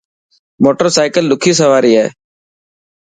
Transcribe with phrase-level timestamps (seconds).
[0.63, 2.07] موٽر سائڪل ڏکي سواري هي.